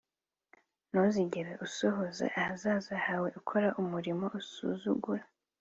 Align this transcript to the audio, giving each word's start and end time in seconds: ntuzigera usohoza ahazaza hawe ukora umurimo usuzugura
ntuzigera 0.89 1.51
usohoza 1.65 2.25
ahazaza 2.39 2.93
hawe 3.05 3.29
ukora 3.39 3.67
umurimo 3.81 4.25
usuzugura 4.39 5.23